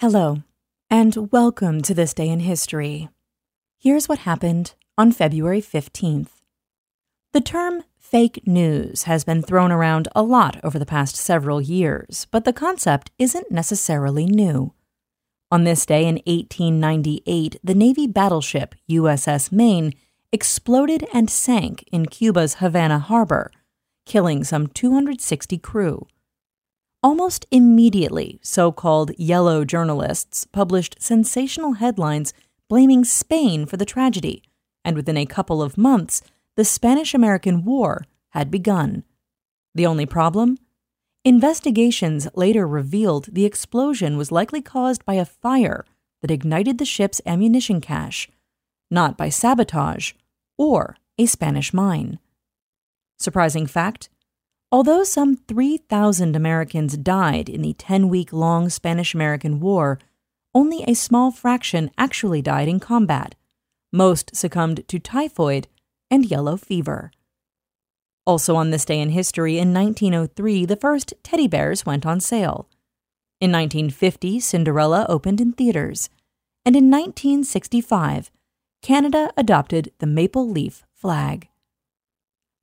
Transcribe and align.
Hello, 0.00 0.42
and 0.88 1.30
welcome 1.30 1.82
to 1.82 1.92
this 1.92 2.14
day 2.14 2.30
in 2.30 2.40
history. 2.40 3.10
Here's 3.78 4.08
what 4.08 4.20
happened 4.20 4.72
on 4.96 5.12
February 5.12 5.60
15th. 5.60 6.40
The 7.34 7.42
term 7.42 7.84
fake 7.98 8.40
news 8.46 9.02
has 9.02 9.24
been 9.24 9.42
thrown 9.42 9.70
around 9.70 10.08
a 10.16 10.22
lot 10.22 10.58
over 10.64 10.78
the 10.78 10.86
past 10.86 11.16
several 11.16 11.60
years, 11.60 12.26
but 12.30 12.46
the 12.46 12.52
concept 12.54 13.10
isn't 13.18 13.52
necessarily 13.52 14.24
new. 14.24 14.72
On 15.50 15.64
this 15.64 15.84
day 15.84 16.06
in 16.06 16.14
1898, 16.24 17.56
the 17.62 17.74
Navy 17.74 18.06
battleship 18.06 18.74
USS 18.88 19.52
Maine 19.52 19.92
exploded 20.32 21.06
and 21.12 21.28
sank 21.28 21.84
in 21.92 22.06
Cuba's 22.06 22.54
Havana 22.54 23.00
harbor, 23.00 23.50
killing 24.06 24.44
some 24.44 24.66
260 24.66 25.58
crew. 25.58 26.06
Almost 27.02 27.46
immediately, 27.50 28.38
so 28.42 28.70
called 28.70 29.12
yellow 29.16 29.64
journalists 29.64 30.46
published 30.46 30.96
sensational 31.00 31.74
headlines 31.74 32.34
blaming 32.68 33.06
Spain 33.06 33.64
for 33.64 33.78
the 33.78 33.86
tragedy, 33.86 34.42
and 34.84 34.94
within 34.96 35.16
a 35.16 35.24
couple 35.24 35.62
of 35.62 35.78
months, 35.78 36.20
the 36.56 36.64
Spanish 36.64 37.14
American 37.14 37.64
War 37.64 38.04
had 38.30 38.50
begun. 38.50 39.04
The 39.74 39.86
only 39.86 40.04
problem? 40.04 40.58
Investigations 41.24 42.28
later 42.34 42.66
revealed 42.66 43.28
the 43.32 43.46
explosion 43.46 44.18
was 44.18 44.30
likely 44.30 44.60
caused 44.60 45.04
by 45.06 45.14
a 45.14 45.24
fire 45.24 45.86
that 46.20 46.30
ignited 46.30 46.76
the 46.76 46.84
ship's 46.84 47.22
ammunition 47.24 47.80
cache, 47.80 48.28
not 48.90 49.16
by 49.16 49.30
sabotage 49.30 50.12
or 50.58 50.96
a 51.16 51.24
Spanish 51.24 51.72
mine. 51.72 52.18
Surprising 53.18 53.66
fact 53.66 54.10
although 54.72 55.04
some 55.04 55.36
3,000 55.36 56.36
Americans 56.36 56.96
died 56.96 57.48
in 57.48 57.62
the 57.62 57.74
10 57.74 58.08
week 58.08 58.32
long 58.32 58.68
Spanish 58.68 59.14
American 59.14 59.60
War, 59.60 59.98
only 60.54 60.82
a 60.84 60.94
small 60.94 61.30
fraction 61.30 61.90
actually 61.96 62.42
died 62.42 62.68
in 62.68 62.80
combat. 62.80 63.34
Most 63.92 64.34
succumbed 64.34 64.86
to 64.88 64.98
typhoid 64.98 65.68
and 66.10 66.24
yellow 66.24 66.56
fever. 66.56 67.12
Also, 68.26 68.54
on 68.54 68.70
this 68.70 68.84
day 68.84 69.00
in 69.00 69.10
history, 69.10 69.58
in 69.58 69.72
1903, 69.72 70.64
the 70.64 70.76
first 70.76 71.14
teddy 71.22 71.48
bears 71.48 71.86
went 71.86 72.06
on 72.06 72.20
sale. 72.20 72.68
In 73.40 73.50
1950, 73.50 74.38
Cinderella 74.40 75.06
opened 75.08 75.40
in 75.40 75.52
theaters. 75.52 76.10
And 76.64 76.76
in 76.76 76.90
1965, 76.90 78.30
Canada 78.82 79.32
adopted 79.36 79.92
the 79.98 80.06
maple 80.06 80.48
leaf 80.48 80.84
flag. 80.94 81.48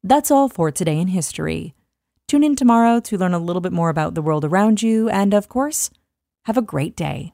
That's 0.04 0.30
all 0.30 0.48
for 0.50 0.72
today 0.72 1.00
in 1.00 1.08
history. 1.08 1.74
Tune 2.28 2.44
in 2.44 2.58
tomorrow 2.58 3.00
to 3.00 3.18
learn 3.18 3.34
a 3.34 3.40
little 3.40 3.62
bit 3.62 3.72
more 3.72 3.90
about 3.90 4.14
the 4.14 4.22
world 4.22 4.44
around 4.44 4.82
you, 4.82 5.08
and 5.08 5.34
of 5.34 5.48
course, 5.48 5.90
have 6.44 6.58
a 6.58 6.62
great 6.62 6.94
day. 6.94 7.32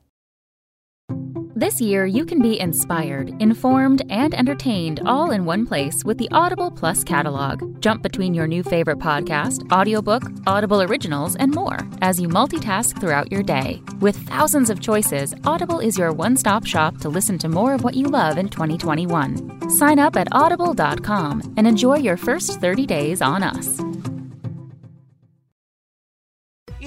This 1.55 1.81
year, 1.81 2.05
you 2.05 2.25
can 2.25 2.41
be 2.41 2.59
inspired, 2.59 3.33
informed, 3.41 4.03
and 4.11 4.35
entertained 4.35 4.99
all 5.05 5.31
in 5.31 5.45
one 5.45 5.65
place 5.65 6.03
with 6.03 6.19
the 6.19 6.29
Audible 6.31 6.69
Plus 6.69 7.03
catalog. 7.03 7.81
Jump 7.81 8.03
between 8.03 8.35
your 8.35 8.45
new 8.45 8.61
favorite 8.61 8.99
podcast, 8.99 9.67
audiobook, 9.71 10.23
Audible 10.45 10.83
originals, 10.83 11.35
and 11.37 11.55
more 11.55 11.79
as 12.01 12.19
you 12.19 12.27
multitask 12.27 12.99
throughout 12.99 13.31
your 13.31 13.41
day. 13.41 13.81
With 13.99 14.15
thousands 14.27 14.69
of 14.69 14.79
choices, 14.79 15.33
Audible 15.43 15.79
is 15.79 15.97
your 15.97 16.11
one 16.11 16.37
stop 16.37 16.65
shop 16.65 16.99
to 16.99 17.09
listen 17.09 17.39
to 17.39 17.49
more 17.49 17.73
of 17.73 17.83
what 17.83 17.95
you 17.95 18.05
love 18.07 18.37
in 18.37 18.49
2021. 18.49 19.69
Sign 19.69 19.97
up 19.97 20.15
at 20.15 20.27
audible.com 20.31 21.53
and 21.57 21.65
enjoy 21.65 21.97
your 21.97 22.17
first 22.17 22.61
30 22.61 22.85
days 22.85 23.21
on 23.21 23.41
us. 23.41 23.79